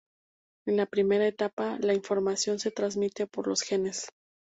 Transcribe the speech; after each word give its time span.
En 0.65 0.77
la 0.77 0.87
primera 0.87 1.27
etapa, 1.27 1.77
la 1.79 1.93
información 1.93 2.57
se 2.57 2.71
transmite 2.71 3.27
por 3.27 3.45
los 3.47 3.61
genes. 3.61 4.09